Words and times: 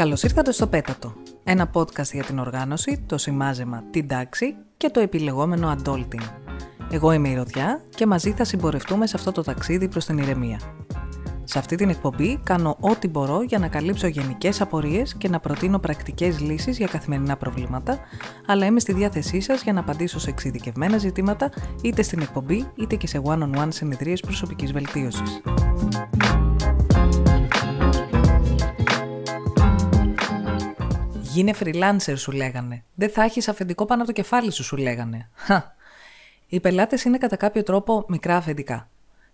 Καλώς 0.00 0.22
ήρθατε 0.22 0.52
στο 0.52 0.66
Πέτατο, 0.66 1.14
ένα 1.44 1.70
podcast 1.72 2.12
για 2.12 2.24
την 2.24 2.38
οργάνωση, 2.38 3.04
το 3.06 3.18
σημάζεμα, 3.18 3.84
την 3.90 4.08
τάξη 4.08 4.56
και 4.76 4.88
το 4.88 5.00
επιλεγόμενο 5.00 5.76
adulting. 5.76 6.22
Εγώ 6.90 7.12
είμαι 7.12 7.28
η 7.28 7.34
Ροδιά 7.34 7.82
και 7.94 8.06
μαζί 8.06 8.32
θα 8.32 8.44
συμπορευτούμε 8.44 9.06
σε 9.06 9.16
αυτό 9.16 9.32
το 9.32 9.42
ταξίδι 9.42 9.88
προς 9.88 10.04
την 10.04 10.18
ηρεμία. 10.18 10.60
Σε 11.44 11.58
αυτή 11.58 11.76
την 11.76 11.88
εκπομπή 11.88 12.40
κάνω 12.44 12.76
ό,τι 12.80 13.08
μπορώ 13.08 13.42
για 13.42 13.58
να 13.58 13.68
καλύψω 13.68 14.06
γενικές 14.06 14.60
απορίες 14.60 15.14
και 15.14 15.28
να 15.28 15.40
προτείνω 15.40 15.78
πρακτικές 15.78 16.40
λύσεις 16.40 16.76
για 16.76 16.86
καθημερινά 16.86 17.36
προβλήματα, 17.36 17.98
αλλά 18.46 18.66
είμαι 18.66 18.80
στη 18.80 18.92
διάθεσή 18.92 19.40
σας 19.40 19.62
για 19.62 19.72
να 19.72 19.80
απαντήσω 19.80 20.18
σε 20.18 20.30
εξειδικευμένα 20.30 20.98
ζητήματα 20.98 21.50
είτε 21.82 22.02
στην 22.02 22.20
εκπομπή 22.20 22.70
είτε 22.74 22.96
και 22.96 23.06
σε 23.06 23.22
one-on-one 23.24 23.68
συνεδρίες 23.68 24.20
προσωπικής 24.20 24.72
βελτίωσης. 24.72 25.40
Γίνε 31.32 31.52
freelancer 31.58 32.14
σου 32.16 32.32
λέγανε. 32.32 32.84
Δεν 32.94 33.10
θα 33.10 33.22
έχεις 33.22 33.48
αφεντικό 33.48 33.86
πάνω 33.86 34.02
από 34.02 34.12
το 34.12 34.20
κεφάλι 34.20 34.52
σου 34.52 34.64
σου 34.64 34.76
λέγανε. 34.76 35.30
Οι 36.46 36.60
πελάτες 36.60 37.04
είναι 37.04 37.18
κατά 37.18 37.36
κάποιο 37.36 37.62
τρόπο 37.62 38.04
μικρά 38.08 38.36
αφεντικά. 38.36 38.88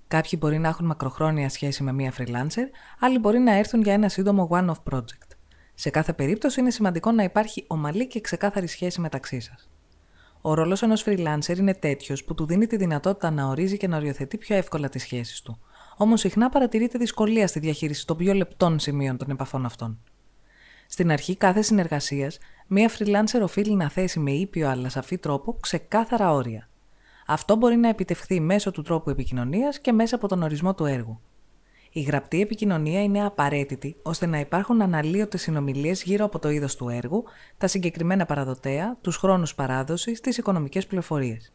Κάποιοι 0.08 0.38
μπορεί 0.42 0.58
να 0.58 0.68
έχουν 0.68 0.86
μακροχρόνια 0.86 1.48
σχέση 1.48 1.82
με 1.82 1.92
μία 1.92 2.12
freelancer, 2.18 2.66
άλλοι 3.00 3.18
μπορεί 3.18 3.38
να 3.38 3.52
έρθουν 3.52 3.82
για 3.82 3.92
ένα 3.92 4.08
σύντομο 4.08 4.48
one-off 4.52 4.92
project. 4.92 5.30
Σε 5.74 5.90
κάθε 5.90 6.12
περίπτωση 6.12 6.60
είναι 6.60 6.70
σημαντικό 6.70 7.10
να 7.10 7.22
υπάρχει 7.22 7.64
ομαλή 7.66 8.06
και 8.06 8.20
ξεκάθαρη 8.20 8.66
σχέση 8.66 9.00
μεταξύ 9.00 9.40
σας. 9.40 9.70
Ο 10.40 10.54
ρόλος 10.54 10.82
ενός 10.82 11.04
freelancer 11.06 11.56
είναι 11.56 11.74
τέτοιος 11.74 12.24
που 12.24 12.34
του 12.34 12.46
δίνει 12.46 12.66
τη 12.66 12.76
δυνατότητα 12.76 13.30
να 13.30 13.46
ορίζει 13.46 13.76
και 13.76 13.88
να 13.88 13.96
οριοθετεί 13.96 14.38
πιο 14.38 14.56
εύκολα 14.56 14.88
τις 14.88 15.02
σχέσεις 15.02 15.42
του. 15.42 15.60
Όμως 15.96 16.20
συχνά 16.20 16.48
παρατηρείται 16.48 16.98
δυσκολία 16.98 17.46
στη 17.46 17.58
διαχείριση 17.58 18.06
των 18.06 18.16
πιο 18.16 18.34
λεπτών 18.34 18.78
σημείων 18.78 19.16
των 19.16 19.30
επαφών 19.30 19.64
αυτών. 19.64 19.98
Στην 20.86 21.10
αρχή 21.10 21.36
κάθε 21.36 21.62
συνεργασίας, 21.62 22.38
μία 22.66 22.90
freelancer 22.98 23.40
οφείλει 23.42 23.74
να 23.74 23.90
θέσει 23.90 24.18
με 24.18 24.30
ήπιο 24.30 24.68
αλλά 24.68 24.88
σαφή 24.88 25.18
τρόπο 25.18 25.56
ξεκάθαρα 25.60 26.32
όρια. 26.32 26.68
Αυτό 27.26 27.56
μπορεί 27.56 27.76
να 27.76 27.88
επιτευχθεί 27.88 28.40
μέσω 28.40 28.70
του 28.70 28.82
τρόπου 28.82 29.10
επικοινωνίας 29.10 29.78
και 29.80 29.92
μέσα 29.92 30.16
από 30.16 30.28
τον 30.28 30.42
ορισμό 30.42 30.74
του 30.74 30.84
έργου. 30.84 31.20
Η 31.92 32.00
γραπτή 32.00 32.40
επικοινωνία 32.40 33.02
είναι 33.02 33.24
απαραίτητη 33.24 33.96
ώστε 34.02 34.26
να 34.26 34.40
υπάρχουν 34.40 34.82
αναλύωτες 34.82 35.42
συνομιλίες 35.42 36.02
γύρω 36.02 36.24
από 36.24 36.38
το 36.38 36.50
είδος 36.50 36.76
του 36.76 36.88
έργου, 36.88 37.24
τα 37.58 37.66
συγκεκριμένα 37.66 38.26
παραδοτέα, 38.26 38.96
τους 39.00 39.16
χρόνους 39.16 39.54
παράδοσης, 39.54 40.20
τις 40.20 40.38
οικονομικές 40.38 40.86
πληροφορίες. 40.86 41.52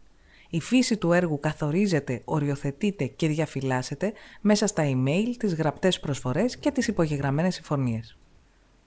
Η 0.50 0.62
φύση 0.62 0.98
του 0.98 1.12
έργου 1.12 1.40
καθορίζεται, 1.40 2.22
οριοθετείται 2.26 3.06
και 3.06 3.28
διαφυλάσσεται 3.28 4.14
μέσα 4.42 4.68
στα 4.68 4.84
email, 4.86 5.36
τις 5.38 5.56
γραπτές 5.56 6.00
προσφορές 6.00 6.58
και 6.58 6.72
τις 6.72 6.88
υπογεγραμμένες 6.88 7.56
συμφωνίες. 7.56 8.18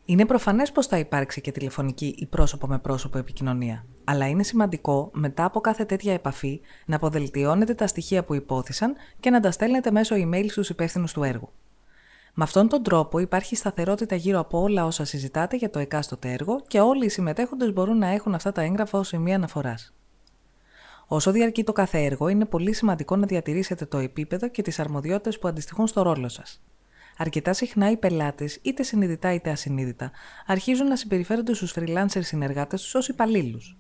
Είναι 0.07 0.27
προφανές 0.27 0.73
πως 0.73 0.87
θα 0.87 0.99
υπάρξει 0.99 1.41
και 1.41 1.53
τηλεφωνική 1.53 2.15
ή 2.19 2.27
πρόσωπο 2.27 2.67
με 2.67 2.79
πρόσωπο 2.79 3.19
επικοινωνία, 3.19 3.85
αλλά 4.05 4.29
είναι 4.29 4.43
σημαντικό 4.43 5.11
μετά 5.13 5.45
από 5.45 5.61
κάθε 5.61 5.85
τέτοια 5.85 6.13
επαφή 6.13 6.61
να 6.87 6.97
αποδελτιώνετε 6.97 7.75
τα 7.75 7.87
στοιχεία 7.87 8.25
που 8.25 8.35
υπόθησαν 8.35 8.95
και 9.21 9.31
να 9.31 9.41
τα 9.41 9.51
στέλνετε 9.51 9.91
μέσω 9.91 10.17
email 10.19 10.47
στους 10.49 10.69
υπεύθυνους 10.69 11.13
του 11.13 11.23
έργου. 11.23 11.49
Με 12.35 12.45
αυτόν 12.45 12.69
τον 12.69 12.83
τρόπο 12.83 13.19
υπάρχει 13.19 13.57
σταθερότητα 13.57 14.15
γύρω 14.15 14.39
από 14.39 14.61
όλα 14.61 14.87
όσα 14.87 15.05
συζητάτε 15.05 15.57
για 15.57 15.71
το 15.71 15.79
εκάστοτε 15.79 16.33
έργο 16.33 16.61
και 16.67 16.81
όλοι 16.81 17.05
οι 17.05 17.09
συμμετέχοντες 17.09 17.73
μπορούν 17.73 17.99
να 17.99 18.07
έχουν 18.09 18.35
αυτά 18.35 18.53
τα 18.53 18.63
έγγραφα 18.63 18.99
ως 18.99 19.09
σημεία 19.09 19.35
αναφοράς. 19.35 19.93
Όσο 21.07 21.31
διαρκεί 21.31 21.65
το 21.65 21.73
κάθε 21.73 21.99
έργο, 22.05 22.29
είναι 22.29 22.45
πολύ 22.45 22.73
σημαντικό 22.73 23.17
να 23.17 23.27
διατηρήσετε 23.27 23.85
το 23.85 23.99
επίπεδο 23.99 24.49
και 24.49 24.63
τις 24.63 24.79
αρμοδιότητες 24.79 25.39
που 25.39 25.49
αντιστοιχούν 25.49 25.87
στο 25.87 26.03
ρόλο 26.03 26.29
σας. 26.29 26.63
Αρκετά 27.17 27.53
συχνά 27.53 27.91
οι 27.91 27.97
πελάτες, 27.97 28.59
είτε 28.63 28.83
συνειδητά 28.83 29.33
είτε 29.33 29.51
ασυνείδητα, 29.51 30.11
αρχίζουν 30.47 30.87
να 30.87 30.97
συμπεριφέρονται 30.97 31.55
στους 31.55 31.75
freelancer 31.77 32.21
συνεργάτες 32.21 32.83
τους 32.83 32.95
ως 32.95 33.09
υπαλλήλους. 33.09 33.79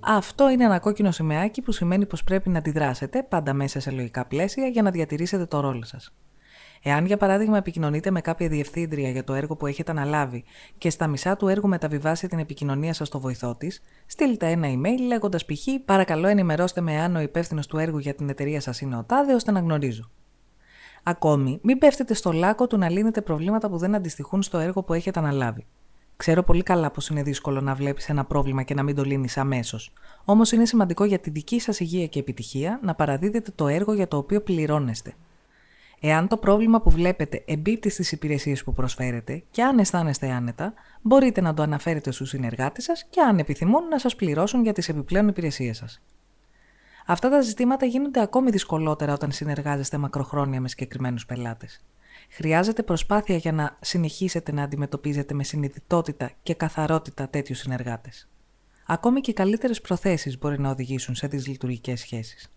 Αυτό 0.00 0.50
είναι 0.50 0.64
ένα 0.64 0.78
κόκκινο 0.78 1.10
σημαίακι 1.10 1.62
που 1.62 1.72
σημαίνει 1.72 2.06
πως 2.06 2.24
πρέπει 2.24 2.48
να 2.48 2.58
αντιδράσετε 2.58 3.22
πάντα 3.22 3.52
μέσα 3.52 3.80
σε 3.80 3.90
λογικά 3.90 4.26
πλαίσια 4.26 4.66
για 4.66 4.82
να 4.82 4.90
διατηρήσετε 4.90 5.46
το 5.46 5.60
ρόλο 5.60 5.84
σας. 5.84 6.14
Εάν, 6.82 7.06
για 7.06 7.16
παράδειγμα, 7.16 7.56
επικοινωνείτε 7.56 8.10
με 8.10 8.20
κάποια 8.20 8.48
διευθύντρια 8.48 9.10
για 9.10 9.24
το 9.24 9.34
έργο 9.34 9.56
που 9.56 9.66
έχετε 9.66 9.90
αναλάβει 9.90 10.44
και 10.78 10.90
στα 10.90 11.06
μισά 11.06 11.36
του 11.36 11.48
έργου 11.48 11.68
μεταβιβάσει 11.68 12.28
την 12.28 12.38
επικοινωνία 12.38 12.92
σας 12.92 13.08
στο 13.08 13.20
βοηθό 13.20 13.54
της, 13.56 13.82
στείλτε 14.06 14.46
ένα 14.50 14.68
email 14.68 15.00
λέγοντας 15.06 15.44
π.χ. 15.44 15.66
Παρακαλώ 15.84 16.26
ενημερώστε 16.26 16.80
με 16.80 17.00
αν 17.00 17.16
ο 17.16 17.20
υπεύθυνος 17.20 17.66
του 17.66 17.78
έργου 17.78 17.98
για 17.98 18.14
την 18.14 18.28
εταιρεία 18.28 18.60
σας 18.60 18.80
είναι 18.80 18.96
ο 18.96 19.04
τάδε 19.04 19.34
ώστε 19.34 19.50
να 19.50 19.60
γνωρίζω. 19.60 20.10
Ακόμη, 21.02 21.58
μην 21.62 21.78
πέφτετε 21.78 22.14
στο 22.14 22.32
λάκκο 22.32 22.66
του 22.66 22.78
να 22.78 22.88
λύνετε 22.88 23.20
προβλήματα 23.20 23.68
που 23.68 23.78
δεν 23.78 23.94
αντιστοιχούν 23.94 24.42
στο 24.42 24.58
έργο 24.58 24.82
που 24.82 24.94
έχετε 24.94 25.18
αναλάβει. 25.18 25.66
Ξέρω 26.16 26.42
πολύ 26.42 26.62
καλά 26.62 26.90
πως 26.90 27.08
είναι 27.08 27.22
δύσκολο 27.22 27.60
να 27.60 27.74
βλέπεις 27.74 28.08
ένα 28.08 28.24
πρόβλημα 28.24 28.62
και 28.62 28.74
να 28.74 28.82
μην 28.82 28.94
το 28.94 29.02
λύνεις 29.02 29.36
αμέσως. 29.36 29.92
Όμως 30.24 30.52
είναι 30.52 30.66
σημαντικό 30.66 31.04
για 31.04 31.18
τη 31.18 31.30
δική 31.30 31.60
σας 31.60 31.80
υγεία 31.80 32.06
και 32.06 32.18
επιτυχία 32.18 32.80
να 32.82 32.94
παραδίδετε 32.94 33.52
το 33.54 33.68
έργο 33.68 33.92
για 33.92 34.08
το 34.08 34.16
οποίο 34.16 34.40
πληρώνεστε. 34.40 35.14
Εάν 36.00 36.28
το 36.28 36.36
πρόβλημα 36.36 36.80
που 36.80 36.90
βλέπετε 36.90 37.42
εμπίπτει 37.46 37.90
στις 37.90 38.12
υπηρεσίες 38.12 38.64
που 38.64 38.72
προσφέρετε 38.72 39.42
και 39.50 39.62
αν 39.62 39.78
αισθάνεστε 39.78 40.30
άνετα, 40.30 40.74
μπορείτε 41.02 41.40
να 41.40 41.54
το 41.54 41.62
αναφέρετε 41.62 42.10
στους 42.10 42.28
συνεργάτες 42.28 42.84
σας 42.84 43.06
και 43.10 43.20
αν 43.20 43.38
επιθυμούν 43.38 43.88
να 43.88 43.98
σας 43.98 44.16
πληρώσουν 44.16 44.62
για 44.62 44.72
τις 44.72 44.88
επιπλέον 44.88 45.28
υπηρεσίες 45.28 45.76
σας. 45.76 46.00
Αυτά 47.06 47.30
τα 47.30 47.40
ζητήματα 47.40 47.86
γίνονται 47.86 48.20
ακόμη 48.20 48.50
δυσκολότερα 48.50 49.12
όταν 49.12 49.32
συνεργάζεστε 49.32 49.98
μακροχρόνια 49.98 50.60
με 50.60 50.68
συγκεκριμένους 50.68 51.26
πελάτες. 51.26 51.84
Χρειάζεται 52.30 52.82
προσπάθεια 52.82 53.36
για 53.36 53.52
να 53.52 53.76
συνεχίσετε 53.80 54.52
να 54.52 54.62
αντιμετωπίζετε 54.62 55.34
με 55.34 55.44
συνειδητότητα 55.44 56.30
και 56.42 56.54
καθαρότητα 56.54 57.28
τέτοιους 57.28 57.58
συνεργάτες. 57.58 58.28
Ακόμη 58.86 59.20
και 59.20 59.30
οι 59.30 59.34
καλύτερες 59.34 59.80
προθέσεις 59.80 60.38
μπορεί 60.38 60.60
να 60.60 60.70
οδηγήσουν 60.70 61.14
σε 61.14 61.26
δυσλειτουργικές 61.26 62.00
σχέσεις. 62.00 62.50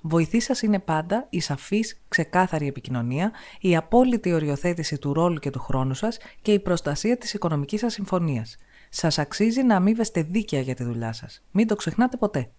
Βοηθή 0.00 0.40
σας 0.40 0.62
είναι 0.62 0.78
πάντα 0.78 1.26
η 1.30 1.40
σαφής, 1.40 2.00
ξεκάθαρη 2.08 2.66
επικοινωνία, 2.66 3.32
η 3.60 3.76
απόλυτη 3.76 4.32
οριοθέτηση 4.32 4.98
του 4.98 5.12
ρόλου 5.12 5.38
και 5.38 5.50
του 5.50 5.60
χρόνου 5.60 5.94
σας 5.94 6.18
και 6.42 6.52
η 6.52 6.60
προστασία 6.60 7.16
της 7.16 7.34
οικονομικής 7.34 7.80
σα 7.80 7.88
συμφωνία. 7.88 8.46
Σας 8.88 9.18
αξίζει 9.18 9.62
να 9.62 9.76
αμείβεστε 9.76 10.22
δίκαια 10.22 10.60
για 10.60 10.74
τη 10.74 10.84
δουλειά 10.84 11.12
σας. 11.12 11.42
Μην 11.50 11.66
το 11.66 11.74
ξεχνάτε 11.74 12.16
ποτέ. 12.16 12.50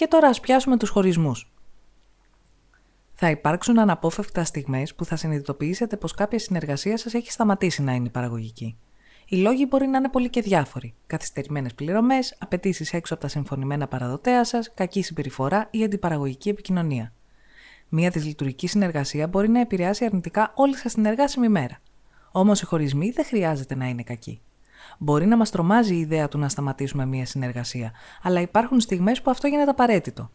Και 0.00 0.06
τώρα 0.06 0.28
ας 0.28 0.40
πιάσουμε 0.40 0.76
τους 0.76 0.88
χωρισμούς. 0.88 1.50
Θα 3.14 3.30
υπάρξουν 3.30 3.78
αναπόφευκτα 3.78 4.44
στιγμές 4.44 4.94
που 4.94 5.04
θα 5.04 5.16
συνειδητοποιήσετε 5.16 5.96
πως 5.96 6.14
κάποια 6.14 6.38
συνεργασία 6.38 6.96
σας 6.96 7.14
έχει 7.14 7.30
σταματήσει 7.30 7.82
να 7.82 7.92
είναι 7.92 8.08
παραγωγική. 8.08 8.76
Οι 9.28 9.36
λόγοι 9.36 9.66
μπορεί 9.68 9.86
να 9.86 9.98
είναι 9.98 10.08
πολύ 10.08 10.30
και 10.30 10.40
διάφοροι. 10.40 10.94
Καθυστερημένες 11.06 11.74
πληρωμές, 11.74 12.36
απαιτήσεις 12.38 12.92
έξω 12.92 13.14
από 13.14 13.22
τα 13.22 13.28
συμφωνημένα 13.28 13.88
παραδοτέα 13.88 14.44
σας, 14.44 14.74
κακή 14.74 15.02
συμπεριφορά 15.02 15.68
ή 15.70 15.84
αντιπαραγωγική 15.84 16.48
επικοινωνία. 16.48 17.12
Μία 17.88 18.10
δυσλειτουργική 18.10 18.66
συνεργασία 18.66 19.26
μπορεί 19.26 19.48
να 19.48 19.60
επηρεάσει 19.60 20.04
αρνητικά 20.04 20.52
όλη 20.54 20.76
σας 20.76 20.94
την 20.94 21.04
εργάσιμη 21.04 21.48
μέρα. 21.48 21.78
Όμως 22.32 22.60
οι 22.60 22.64
χωρισμοί 22.64 23.10
δεν 23.10 23.24
χρειάζεται 23.24 23.74
να 23.74 23.86
είναι 23.86 24.02
κακοί. 24.02 24.40
Μπορεί 24.98 25.26
να 25.26 25.36
μας 25.36 25.50
τρομάζει 25.50 25.94
η 25.94 25.98
ιδέα 25.98 26.28
του 26.28 26.38
να 26.38 26.48
σταματήσουμε 26.48 27.06
μία 27.06 27.26
συνεργασία, 27.26 27.92
αλλά 28.22 28.40
υπάρχουν 28.40 28.80
στιγμές 28.80 29.22
που 29.22 29.30
αυτό 29.30 29.46
γίνεται 29.46 29.70
απαραίτητο. 29.70 30.30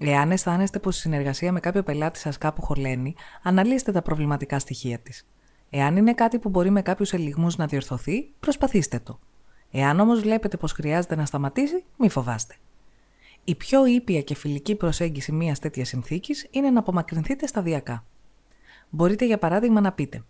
Εάν 0.00 0.30
αισθάνεστε 0.30 0.78
πως 0.78 0.96
η 0.96 1.00
συνεργασία 1.00 1.52
με 1.52 1.60
κάποιο 1.60 1.82
πελάτη 1.82 2.18
σας 2.18 2.38
κάπου 2.38 2.62
χωλαίνει, 2.62 3.14
αναλύστε 3.42 3.92
τα 3.92 4.02
προβληματικά 4.02 4.58
στοιχεία 4.58 4.98
της. 4.98 5.26
Εάν 5.70 5.96
είναι 5.96 6.14
κάτι 6.14 6.38
που 6.38 6.48
μπορεί 6.48 6.70
με 6.70 6.82
κάποιους 6.82 7.12
ελιγμούς 7.12 7.56
να 7.56 7.66
διορθωθεί, 7.66 8.30
προσπαθήστε 8.40 8.98
το. 8.98 9.18
Εάν 9.70 10.00
όμως 10.00 10.20
βλέπετε 10.20 10.56
πως 10.56 10.72
χρειάζεται 10.72 11.16
να 11.16 11.26
σταματήσει, 11.26 11.84
μη 11.96 12.08
φοβάστε. 12.08 12.54
Η 13.44 13.54
πιο 13.54 13.86
ήπια 13.86 14.22
και 14.22 14.34
φιλική 14.34 14.74
προσέγγιση 14.74 15.32
μιας 15.32 15.58
τέτοιας 15.58 15.88
συνθήκης 15.88 16.46
είναι 16.50 16.70
να 16.70 16.78
απομακρυνθείτε 16.78 17.46
σταδιακά. 17.46 18.04
Μπορείτε 18.90 19.26
για 19.26 19.38
παράδειγμα 19.38 19.80
να 19.80 19.92
πείτε 19.92 20.24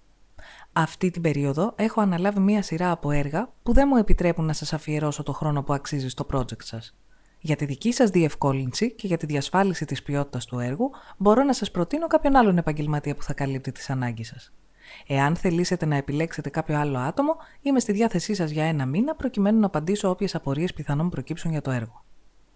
αυτή 0.83 1.11
την 1.11 1.23
περίοδο 1.23 1.73
έχω 1.77 2.01
αναλάβει 2.01 2.41
μία 2.41 2.63
σειρά 2.63 2.91
από 2.91 3.11
έργα 3.11 3.53
που 3.63 3.73
δεν 3.73 3.89
μου 3.91 3.97
επιτρέπουν 3.97 4.45
να 4.45 4.53
σας 4.53 4.73
αφιερώσω 4.73 5.23
το 5.23 5.33
χρόνο 5.33 5.63
που 5.63 5.73
αξίζει 5.73 6.09
στο 6.09 6.27
project 6.33 6.63
σας. 6.63 6.97
Για 7.41 7.57
τη 7.57 7.65
δική 7.65 7.93
σας 7.93 8.11
διευκόλυνση 8.11 8.93
και 8.93 9.07
για 9.07 9.17
τη 9.17 9.27
διασφάλιση 9.27 9.85
της 9.85 10.03
ποιότητας 10.03 10.45
του 10.45 10.59
έργου, 10.59 10.91
μπορώ 11.17 11.43
να 11.43 11.53
σας 11.53 11.71
προτείνω 11.71 12.07
κάποιον 12.07 12.37
άλλον 12.37 12.59
επαγγελματία 12.59 13.15
που 13.15 13.23
θα 13.23 13.33
καλύπτει 13.33 13.73
τις 13.73 13.91
ανάγκες 13.91 14.27
σας. 14.27 14.53
Εάν 15.07 15.37
θελήσετε 15.37 15.87
να 15.87 15.97
επιλέξετε 15.97 16.51
κάποιο 16.51 16.79
άλλο 16.79 16.99
άτομο, 16.99 17.37
είμαι 17.61 17.81
στη 17.81 17.93
διάθεσή 17.93 18.35
σας 18.35 18.51
για 18.51 18.65
ένα 18.65 18.87
μήνα 18.87 19.15
προκειμένου 19.15 19.61
να 19.61 19.67
απαντήσω 19.67 20.11
όποιες 20.11 20.35
απορίες 20.35 20.73
πιθανόν 20.73 21.11
προκύψουν 21.11 21.51
για 21.51 21.61
το 21.61 21.71
έργο. 21.71 22.05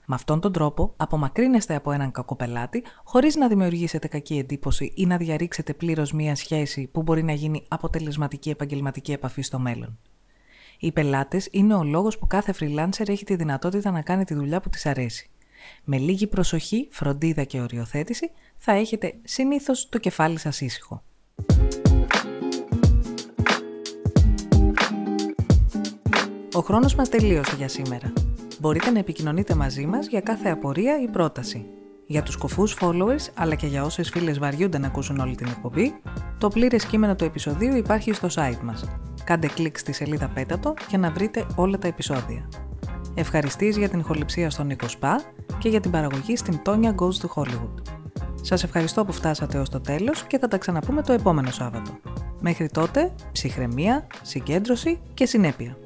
Με 0.06 0.14
αυτόν 0.14 0.40
τον 0.40 0.52
τρόπο, 0.52 0.94
απομακρύνεστε 0.96 1.75
από 1.75 1.93
έναν 1.93 2.10
κακό 2.10 2.37
πελάτη, 2.37 2.82
χωρίς 3.04 3.37
να 3.37 3.49
δημιουργήσετε 3.49 4.08
κακή 4.08 4.38
εντύπωση 4.38 4.93
ή 4.96 5.06
να 5.06 5.16
διαρρήξετε 5.16 5.75
πλήρως 5.75 6.12
μία 6.12 6.34
σχέση 6.34 6.87
που 6.87 7.02
μπορεί 7.02 7.22
να 7.22 7.32
γίνει 7.32 7.64
αποτελεσματική 7.69 8.50
επαγγελματική 8.50 9.12
επαφή 9.12 9.43
στο 9.43 9.58
μέλλον. 9.58 9.99
Οι 10.78 10.93
πελάτες 10.93 11.49
είναι 11.50 11.75
ο 11.75 11.84
λόγος 11.84 12.19
που 12.19 12.26
κάθε 12.26 12.54
freelancer 12.60 13.08
έχει 13.08 13.25
τη 13.25 13.37
δυνατότητα 13.37 13.90
να 13.90 14.02
κάνει 14.02 14.25
τη 14.25 14.34
δουλειά 14.34 14.60
που 14.60 14.69
της 14.69 14.87
αρέσει. 14.87 15.31
Με 15.84 15.99
λίγη 15.99 16.26
προσοχή, 16.26 16.88
φροντίδα 16.90 17.44
και 17.44 17.60
οριοθέτηση 17.60 18.31
θα 18.56 18.72
έχετε 18.72 19.14
συνήθως 19.22 19.88
το 19.88 19.99
κεφάλι 19.99 20.38
σας 20.38 20.60
ήσυχο. 20.60 21.02
Ο 26.54 26.60
χρόνος 26.60 26.94
μας 26.94 27.08
τελείωσε 27.08 27.54
για 27.56 27.69
σήμερα. 27.69 28.12
Μπορείτε 28.62 28.91
να 28.91 28.99
επικοινωνείτε 28.99 29.55
μαζί 29.55 29.87
μας 29.87 30.06
για 30.06 30.20
κάθε 30.20 30.49
απορία 30.49 31.00
ή 31.03 31.09
πρόταση. 31.09 31.67
Για 32.06 32.23
τους 32.23 32.37
κοφούς 32.37 32.76
followers, 32.81 33.31
αλλά 33.35 33.55
και 33.55 33.67
για 33.67 33.85
όσες 33.85 34.11
φίλες 34.11 34.38
βαριούνται 34.38 34.79
να 34.79 34.87
ακούσουν 34.87 35.19
όλη 35.19 35.35
την 35.35 35.47
εκπομπή, 35.47 35.94
το 36.38 36.49
πλήρες 36.49 36.85
κείμενο 36.85 37.14
του 37.14 37.25
επεισοδίου 37.25 37.76
υπάρχει 37.76 38.12
στο 38.12 38.29
site 38.35 38.61
μας. 38.62 38.85
Κάντε 39.25 39.47
κλικ 39.47 39.79
στη 39.79 39.93
σελίδα 39.93 40.29
Πέτατο 40.29 40.75
για 40.88 40.99
να 40.99 41.11
βρείτε 41.11 41.47
όλα 41.55 41.79
τα 41.79 41.88
επεισόδια. 41.88 42.49
Ευχαριστείς 43.14 43.76
για 43.76 43.88
την 43.88 43.99
ηχοληψία 43.99 44.50
στον 44.50 44.67
Νίκο 44.67 44.88
Σπα 44.88 45.20
και 45.59 45.69
για 45.69 45.81
την 45.81 45.91
παραγωγή 45.91 46.37
στην 46.37 46.61
Tonya 46.64 46.94
Goes 46.94 47.26
to 47.26 47.29
Hollywood. 47.35 47.82
Σας 48.43 48.62
ευχαριστώ 48.62 49.05
που 49.05 49.12
φτάσατε 49.12 49.59
ως 49.59 49.69
το 49.69 49.81
τέλος 49.81 50.25
και 50.26 50.38
θα 50.38 50.49
τα 50.49 50.59
ξαναπούμε 50.59 51.03
το 51.03 51.12
επόμενο 51.12 51.50
Σάββατο. 51.50 51.91
Μέχρι 52.41 52.69
τότε, 52.69 53.14
ψυχραιμία, 53.32 54.06
συγκέντρωση 54.23 55.00
και 55.14 55.26
συνέπεια. 55.26 55.76